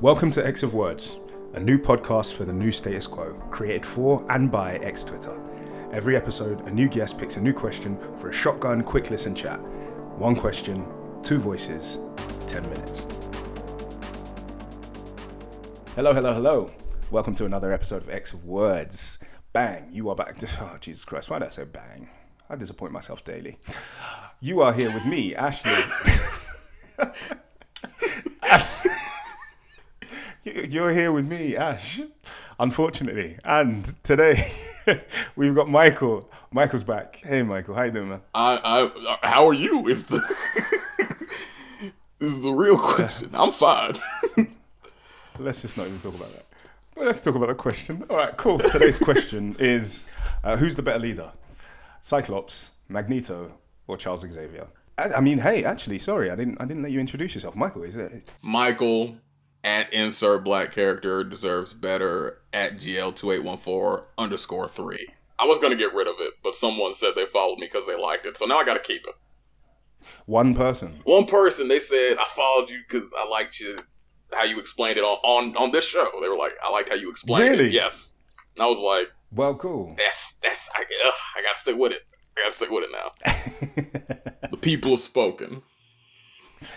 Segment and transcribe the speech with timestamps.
[0.00, 1.18] Welcome to X of Words,
[1.54, 5.36] a new podcast for the new status quo, created for and by X Twitter.
[5.92, 9.58] Every episode, a new guest picks a new question for a shotgun quick listen chat.
[10.16, 10.86] One question,
[11.24, 11.98] two voices,
[12.46, 13.08] 10 minutes.
[15.96, 16.70] Hello, hello, hello.
[17.10, 19.18] Welcome to another episode of X of Words.
[19.52, 20.36] Bang, you are back.
[20.60, 22.08] Oh, Jesus Christ, why did I say bang?
[22.48, 23.58] I disappoint myself daily.
[24.40, 25.74] You are here with me, Ashley.
[30.54, 32.00] You're here with me, Ash,
[32.58, 33.38] unfortunately.
[33.44, 34.50] And today
[35.36, 36.28] we've got Michael.
[36.50, 37.16] Michael's back.
[37.16, 38.20] Hey, Michael, how you doing, man?
[38.34, 38.90] I,
[39.22, 39.88] I, how are you?
[39.88, 40.16] Is the
[42.20, 43.30] is the real question.
[43.34, 43.96] I'm fine.
[45.38, 46.46] Let's just not even talk about that.
[46.96, 48.04] Let's talk about the question.
[48.08, 48.58] All right, cool.
[48.58, 50.06] Today's question is:
[50.44, 51.30] uh, Who's the better leader,
[52.00, 53.52] Cyclops, Magneto,
[53.86, 54.68] or Charles Xavier?
[54.96, 56.60] I, I mean, hey, actually, sorry, I didn't.
[56.60, 57.82] I didn't let you introduce yourself, Michael.
[57.82, 59.16] Is it Michael
[59.64, 65.08] at insert black character deserves better at GL2814 underscore three.
[65.38, 67.86] I was going to get rid of it, but someone said they followed me because
[67.86, 68.36] they liked it.
[68.36, 69.14] So now I got to keep it.
[70.26, 70.98] One person.
[71.04, 73.76] One person, they said, I followed you because I liked you,
[74.32, 76.08] how you explained it on, on, on this show.
[76.20, 77.66] They were like, I liked how you explained really?
[77.66, 77.72] it.
[77.72, 78.14] Yes.
[78.56, 79.94] And I was like, well, cool.
[79.96, 82.02] That's, that's, I, ugh, I got to stick with it.
[82.36, 84.48] I got to stick with it now.
[84.50, 85.62] the people have spoken.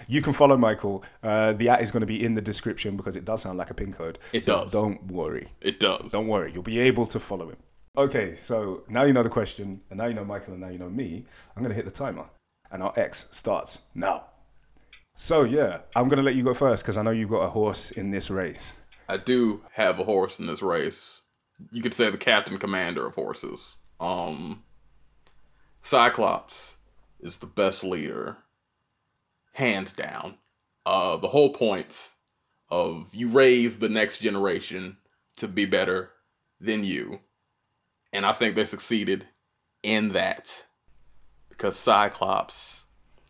[0.07, 1.03] You can follow Michael.
[1.23, 3.69] Uh, the at is going to be in the description because it does sound like
[3.69, 4.19] a pin code.
[4.33, 4.71] It so does.
[4.71, 5.51] Don't worry.
[5.61, 6.11] It does.
[6.11, 6.51] Don't worry.
[6.53, 7.57] You'll be able to follow him.
[7.97, 10.77] Okay, so now you know the question, and now you know Michael, and now you
[10.77, 11.25] know me.
[11.55, 12.25] I'm going to hit the timer,
[12.71, 14.27] and our X starts now.
[15.15, 17.49] So yeah, I'm going to let you go first because I know you've got a
[17.49, 18.73] horse in this race.
[19.09, 21.21] I do have a horse in this race.
[21.71, 23.75] You could say the captain commander of horses.
[23.99, 24.63] Um,
[25.81, 26.77] Cyclops
[27.19, 28.37] is the best leader
[29.51, 30.35] hands down.
[30.85, 32.15] Uh, the whole points
[32.69, 34.97] of you raise the next generation
[35.37, 36.11] to be better
[36.59, 37.19] than you.
[38.13, 39.27] And I think they succeeded
[39.83, 40.65] in that
[41.49, 42.85] because Cyclops,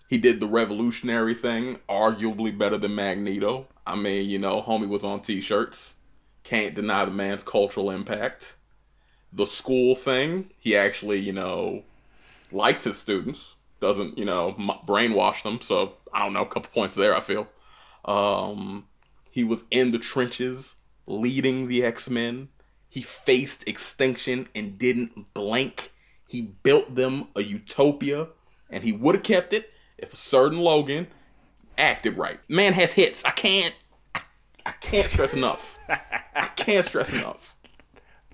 [0.09, 3.67] he did the revolutionary thing, arguably better than Magneto.
[3.85, 5.95] I mean, you know, homie was on t shirts.
[6.43, 8.55] Can't deny the man's cultural impact.
[9.33, 11.83] The school thing, he actually, you know,
[12.51, 14.55] likes his students doesn't you know
[14.87, 15.59] brainwash them.
[15.59, 17.15] So I don't know, a couple points there.
[17.15, 17.47] I feel.
[18.05, 18.85] Um,
[19.31, 20.75] he was in the trenches,
[21.07, 22.47] leading the X Men.
[22.87, 25.91] He faced extinction and didn't blink.
[26.27, 28.27] He built them a utopia,
[28.69, 31.07] and he would have kept it if a certain Logan
[31.77, 32.39] acted right.
[32.49, 33.23] Man has hits.
[33.25, 33.75] I can't.
[34.65, 35.77] I can't stress enough.
[35.89, 37.55] I can't stress enough.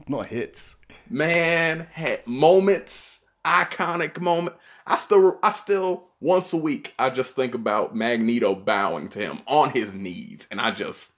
[0.08, 0.78] Not hits.
[1.10, 4.56] Man had moments, iconic moment.
[4.88, 9.42] I still, I still once a week, I just think about Magneto bowing to him
[9.46, 11.12] on his knees, and I just,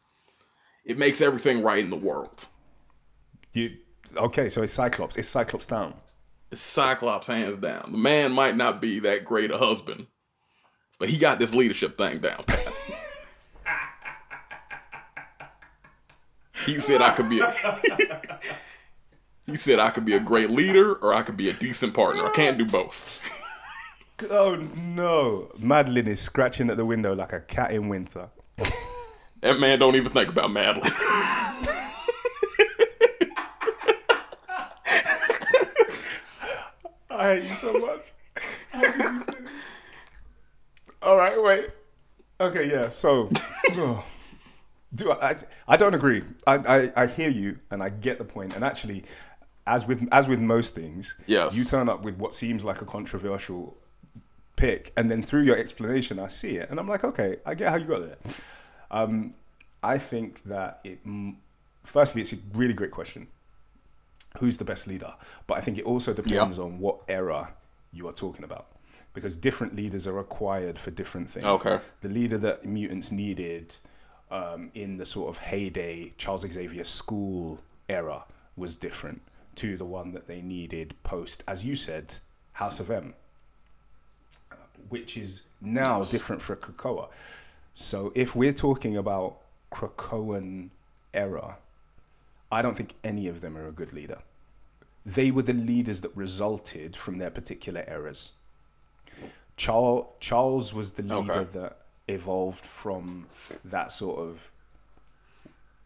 [0.84, 2.47] it makes everything right in the world.
[3.53, 3.78] You
[4.18, 4.50] okay?
[4.50, 5.18] So it's Cyclops.
[5.18, 5.94] It's Cyclops down.
[6.52, 7.91] It's Cyclops hands down.
[7.91, 10.08] The man might not be that great a husband,
[10.97, 12.44] but he got this leadership thing down.
[16.66, 17.40] he said I could be.
[17.40, 17.53] A,
[19.46, 22.25] he said I could be a great leader, or I could be a decent partner.
[22.25, 23.22] I can't do both.
[24.30, 25.52] Oh no.
[25.59, 28.30] Madelyne is scratching at the window like a cat in winter.
[29.41, 30.91] that man don't even think about Madelyne.
[37.12, 38.13] I hate you so much.
[41.02, 41.69] All right, wait.
[42.41, 42.90] Okay, yeah.
[42.90, 43.29] So,
[43.72, 44.03] oh,
[44.96, 45.35] do I, I?
[45.68, 46.24] I don't agree.
[46.47, 48.56] I, I I hear you, and I get the point.
[48.56, 49.03] And actually,
[49.68, 51.56] as with as with most things, yes.
[51.56, 53.78] you turn up with what seems like a controversial
[54.59, 57.70] pick, and then through your explanation, I see it, and I'm like, okay, I get
[57.72, 58.18] how you got there.
[58.92, 59.34] Um,
[59.81, 61.00] I think that it.
[61.84, 63.28] Firstly, it's a really great question.
[64.40, 65.14] Who's the best leader?
[65.47, 67.53] But I think it also depends on what era
[67.92, 68.68] you are talking about,
[69.14, 71.46] because different leaders are required for different things.
[71.46, 71.80] Okay.
[72.02, 73.76] The leader that mutants needed
[74.29, 79.22] um, in the sort of heyday Charles Xavier school era was different
[79.55, 82.16] to the one that they needed post, as you said,
[82.53, 83.16] House of M
[84.90, 87.09] which is now different for Krakoa.
[87.74, 89.38] So if we're talking about
[89.72, 90.70] Krakoan
[91.14, 91.58] era,
[92.52, 94.20] I don't think any of them are a good leader.
[95.06, 98.34] They were the leaders that resulted from their particular eras.
[99.56, 101.59] Charles, Charles was the leader okay.
[101.59, 101.78] that
[102.08, 103.28] evolved from
[103.64, 104.52] that sort of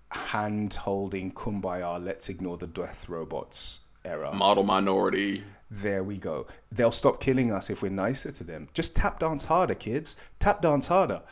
[0.09, 4.33] hand holding kumbaya, let's ignore the death robots era.
[4.33, 5.43] Model minority.
[5.81, 6.45] There we go.
[6.71, 8.69] They'll stop killing us if we're nicer to them.
[8.75, 10.15] Just tap dance harder, kids.
[10.37, 11.23] Tap dance harder.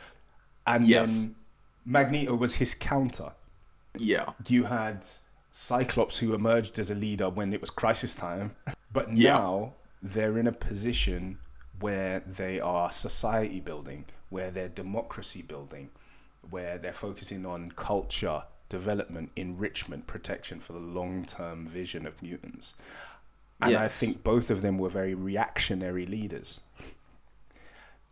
[0.66, 1.06] And yes.
[1.06, 1.36] then
[1.84, 3.32] Magneto was his counter.
[3.96, 4.30] Yeah.
[4.48, 5.04] You had
[5.52, 8.56] Cyclops who emerged as a leader when it was crisis time,
[8.92, 9.34] but Yeah.
[9.34, 11.38] now they're in a position
[11.78, 15.90] where they are society building, where they're democracy building,
[16.50, 22.74] where they're focusing on culture, development, enrichment, protection for the long term vision of mutants.
[23.62, 26.60] And I think both of them were very reactionary leaders.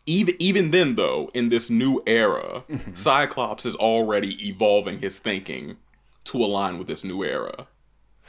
[0.07, 2.95] even even then though in this new era mm-hmm.
[2.95, 5.77] cyclops is already evolving his thinking
[6.25, 7.67] to align with this new era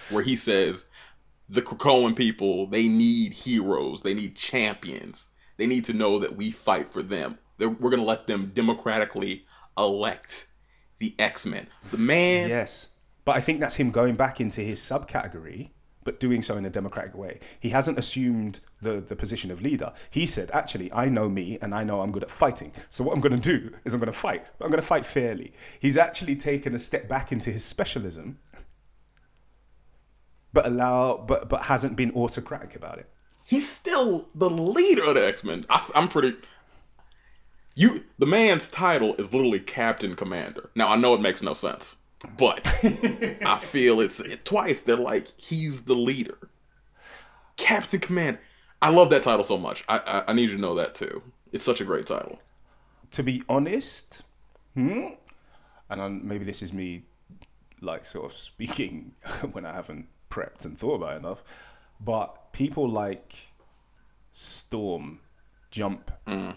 [0.10, 0.86] where he says
[1.50, 5.30] the krakoan people they need heroes they need champions.
[5.58, 7.38] They need to know that we fight for them.
[7.60, 9.46] They're, we're going to let them democratically
[9.78, 10.48] elect
[10.98, 11.68] the x-men.
[11.92, 12.88] The man Yes.
[13.26, 15.70] But I think that's him going back into his subcategory,
[16.04, 17.40] but doing so in a democratic way.
[17.60, 19.94] He hasn't assumed the, the position of leader.
[20.10, 22.74] He said, actually, I know me and I know I'm good at fighting.
[22.90, 24.88] So what I'm going to do is I'm going to fight, but I'm going to
[24.88, 25.54] fight fairly.
[25.80, 28.40] He's actually taken a step back into his specialism,
[30.54, 33.08] but allow, but but hasn't been autocratic about it.
[33.46, 35.66] he's still the leader of the X-Men.
[35.70, 36.36] I, I'm pretty.
[37.76, 40.70] You, the man's title is literally Captain Commander.
[40.76, 41.96] Now I know it makes no sense,
[42.38, 42.62] but
[43.46, 44.82] I feel it's it, twice.
[44.82, 46.38] They're like he's the leader,
[47.58, 48.38] Captain Command.
[48.82, 49.84] I love that title so much.
[49.88, 51.22] I, I I need you to know that too.
[51.52, 52.40] It's such a great title.
[53.12, 54.24] to be honest,
[54.76, 55.08] hmm?
[55.90, 57.04] and I'm, maybe this is me,
[57.82, 59.14] like sort of speaking
[59.52, 61.44] when I haven't prepped and thought about it enough,
[62.00, 63.36] but people like
[64.34, 65.20] Storm
[65.72, 66.12] jump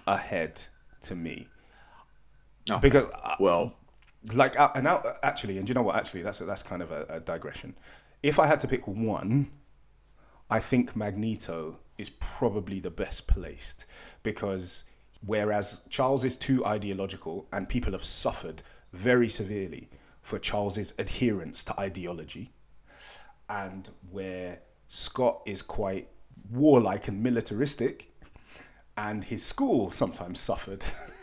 [0.07, 0.63] ahead
[1.03, 1.49] to me
[2.71, 2.81] Okay.
[2.81, 3.07] because
[3.39, 3.75] Well,
[4.33, 5.97] like out and out uh, actually and you know what?
[5.97, 7.77] Actually that's that's kind of a, a digression.
[8.23, 9.51] If i had to pick one
[10.51, 13.85] i think magneto is probably the best placed
[14.23, 14.85] because
[15.25, 18.63] whereas charles is too ideological and people have suffered
[18.93, 19.91] very severely
[20.23, 22.53] for charles's adherence to ideology
[23.49, 26.09] and where scott is quite
[26.51, 28.11] warlike and militaristic
[28.97, 30.85] and his school sometimes suffered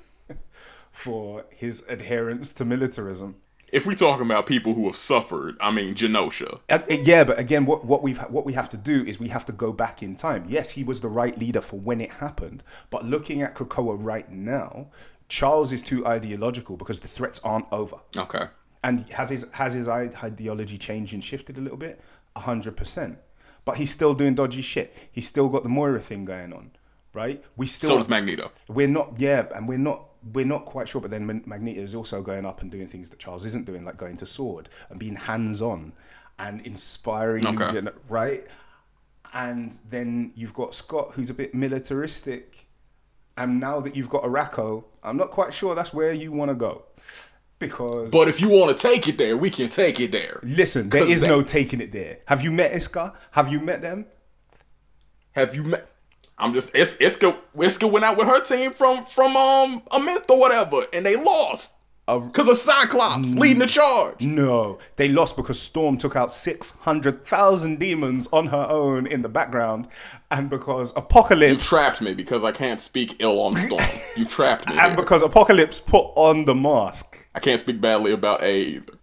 [0.92, 3.36] for his adherence to militarism.
[3.72, 6.60] if we're talking about people who have suffered, I mean Genosha.
[6.70, 9.30] Uh, uh, yeah, but again, what, what we've what we have to do is we
[9.30, 10.46] have to go back in time.
[10.50, 14.30] Yes, he was the right leader for when it happened, but looking at Krakoa right
[14.30, 14.88] now,
[15.30, 17.98] Charles is too ideological because the threats aren't over.
[18.18, 18.46] Okay.
[18.84, 22.02] And has his has his ideology changed and shifted a little bit?
[22.36, 23.20] A hundred percent.
[23.64, 24.94] But he's still doing dodgy shit.
[25.12, 26.72] He's still got the Moira thing going on,
[27.14, 27.44] right?
[27.56, 28.52] We still So does Magneto.
[28.68, 32.22] we're not yeah and we're not we're not quite sure but then magneto is also
[32.22, 35.16] going up and doing things that charles isn't doing like going to sword and being
[35.16, 35.94] hands-on
[36.38, 37.72] and inspiring Okay.
[37.72, 38.46] gen- right
[39.34, 42.66] and then you've got scott who's a bit militaristic
[43.38, 46.56] and now that you've got Arakko i'm not quite sure that's where you want to
[46.56, 46.84] go
[47.60, 50.40] because But if you want to take it there, we can take it there.
[50.44, 53.82] listen there is that- no taking it there have you met Isca have you met
[53.82, 54.06] them
[55.34, 55.88] Have you met?
[56.42, 57.38] I'm just Is- Isca.
[57.60, 61.72] Isca went out with her team from from um Amenth or whatever, and they lost
[62.08, 64.20] because of Cyclops leading the charge.
[64.22, 69.88] No, they lost because Storm took out 600,000 demons on her own in the background,
[70.30, 71.72] and because Apocalypse.
[71.72, 73.84] You trapped me because I can't speak ill on Storm.
[74.18, 74.78] You trapped me.
[74.78, 75.02] and there.
[75.02, 77.30] because Apocalypse put on the mask.
[77.34, 78.94] I can't speak badly about A either.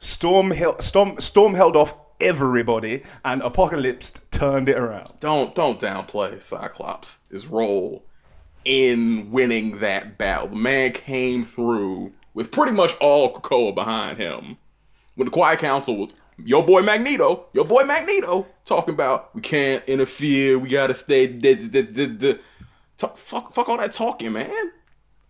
[0.00, 5.12] Storm, Storm, Storm held off everybody, and Apocalypse turned it around.
[5.20, 8.04] Don't don't downplay Cyclops' his role
[8.64, 10.48] in winning that battle.
[10.48, 14.56] The man came through with pretty much all Krakoa behind him.
[15.14, 16.10] When the Quiet Council was
[16.44, 21.26] your boy Magneto, your boy Magneto, talking about we can't interfere, we gotta stay.
[22.98, 24.72] Talk, fuck, fuck all that talking, man.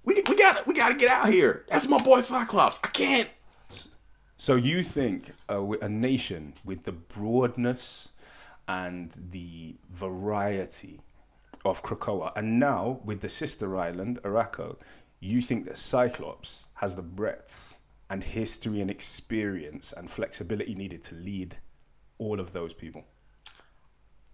[0.04, 1.64] We we gotta we gotta get out here.
[1.68, 2.80] That's my boy Cyclops.
[2.82, 3.28] I can't.
[4.46, 8.10] So you think a, a nation with the broadness
[8.68, 11.00] and the variety
[11.64, 14.76] of Krakoa, and now with the sister island, Arakko,
[15.18, 17.76] you think that Cyclops has the breadth
[18.08, 21.56] and history and experience and flexibility needed to lead
[22.18, 23.02] all of those people?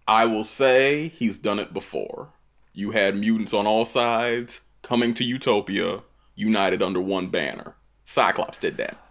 [0.07, 2.29] I will say he's done it before.
[2.71, 6.03] You had mutants on all sides coming to Utopia,
[6.35, 7.73] united under one banner.
[8.05, 9.02] Cyclops did that.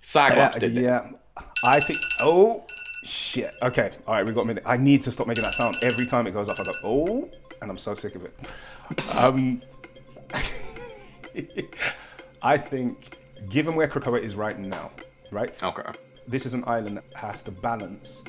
[0.00, 0.80] Cyclops did that.
[0.80, 1.10] yeah,
[1.64, 2.00] I think.
[2.18, 2.66] Oh
[3.04, 3.54] shit.
[3.62, 4.64] Okay, all right, we got a minute.
[4.66, 6.60] I need to stop making that sound every time it goes off.
[6.60, 7.30] I go oh,
[7.60, 8.34] and I'm so sick of it.
[9.14, 9.62] Um,
[12.42, 13.16] I think,
[13.48, 14.90] given where Krakoa is right now,
[15.30, 15.62] right?
[15.62, 15.82] Okay.
[16.26, 18.22] This is an island that has to balance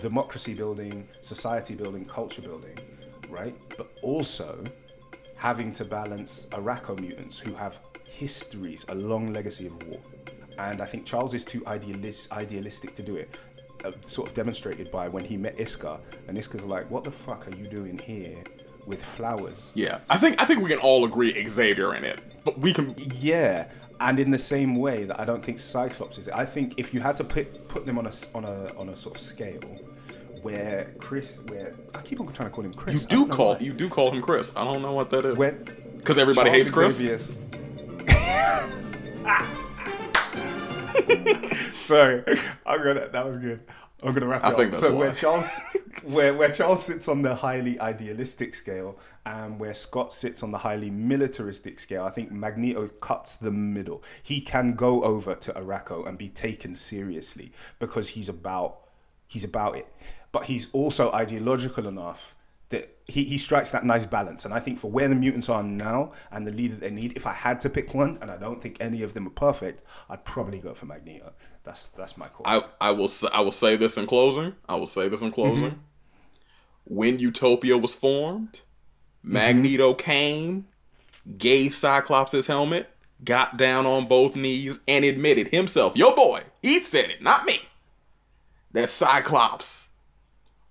[0.00, 2.78] democracy building, society building, culture building,
[3.28, 3.54] right?
[3.76, 4.64] But also
[5.36, 10.00] having to balance Arakko mutants who have histories, a long legacy of war,
[10.58, 13.34] and I think Charles is too idealist, idealistic to do it.
[13.84, 17.48] Uh, sort of demonstrated by when he met Isca, and Isca's like, "What the fuck
[17.48, 18.36] are you doing here
[18.86, 22.56] with flowers?" Yeah, I think I think we can all agree Xavier in it, but
[22.58, 22.94] we can.
[23.18, 23.66] Yeah,
[24.00, 26.28] and in the same way that I don't think Cyclops is.
[26.28, 28.96] I think if you had to put put them on a on a on a
[28.96, 29.60] sort of scale,
[30.42, 33.04] where Chris, where I keep on trying to call him Chris.
[33.06, 33.60] I do call why.
[33.60, 34.52] you do call him Chris.
[34.54, 35.36] I don't know what that is.
[35.96, 36.96] Because everybody Charles hates Chris.
[36.98, 37.36] Xavier's-
[41.78, 42.22] Sorry,
[42.66, 43.08] I'm gonna.
[43.08, 43.60] That was good.
[44.02, 44.56] I'm gonna wrap it I up.
[44.56, 45.60] think that's so where Charles,
[46.02, 50.58] where where Charles sits on the highly idealistic scale, and where Scott sits on the
[50.58, 54.02] highly militaristic scale, I think Magneto cuts the middle.
[54.22, 58.80] He can go over to Arakko and be taken seriously because he's about
[59.28, 59.86] he's about it,
[60.32, 62.34] but he's also ideological enough
[62.72, 64.44] that he, he strikes that nice balance.
[64.44, 67.26] And I think for where the mutants are now and the leader they need, if
[67.26, 70.24] I had to pick one, and I don't think any of them are perfect, I'd
[70.24, 71.32] probably go for Magneto.
[71.62, 72.46] That's that's my call.
[72.46, 74.54] I, I will I will say this in closing.
[74.68, 75.70] I will say this in closing.
[75.70, 75.78] Mm-hmm.
[76.84, 79.32] When Utopia was formed, mm-hmm.
[79.32, 80.66] Magneto came,
[81.38, 82.90] gave Cyclops his helmet,
[83.24, 87.60] got down on both knees, and admitted himself, "Yo, boy, he said it, not me."
[88.72, 89.90] That Cyclops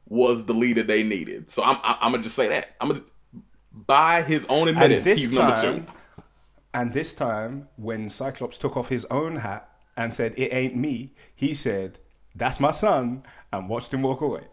[0.07, 1.49] was the leader they needed.
[1.49, 2.75] So I'm I'm gonna just say that.
[2.81, 3.01] I'm gonna
[3.73, 5.91] by his own admittance, this he's number time, two.
[6.73, 11.13] and this time, when Cyclops took off his own hat and said, "It ain't me,"
[11.33, 11.99] he said,
[12.35, 14.43] "That's my son," and watched him walk away.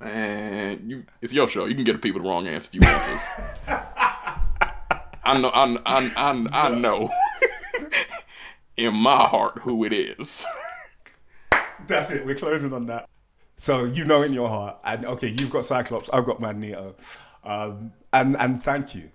[0.00, 1.66] And you, it's your show.
[1.66, 3.20] You can get people the wrong answer if you want to.
[5.26, 7.10] I know, I, I, I, I know
[8.76, 10.44] in my heart who it is.
[11.86, 12.26] That's it.
[12.26, 13.08] We're closing on that.
[13.56, 16.96] So you know in your heart, and okay, you've got Cyclops, I've got Magneto,
[17.44, 19.10] um, and and thank you,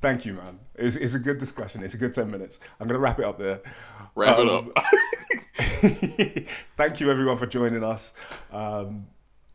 [0.00, 0.60] thank you, man.
[0.76, 1.82] It's, it's a good discussion.
[1.82, 2.60] It's a good ten minutes.
[2.78, 3.60] I'm gonna wrap it up there.
[4.14, 4.84] Wrap it Um, up.
[6.76, 8.12] thank you everyone for joining us.
[8.52, 9.06] Um,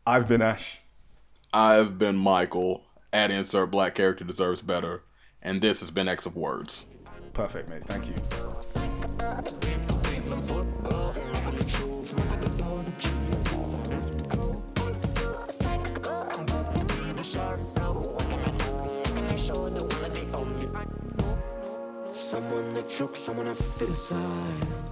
[0.06, 0.78] I've been Ash.
[1.52, 2.82] I've been Michael.
[3.12, 5.02] At insert black character deserves better,
[5.40, 6.84] and this has been X of Words.
[7.32, 7.86] Perfect, mate.
[7.86, 8.14] Thank you.
[22.98, 24.85] That someone I feel inside.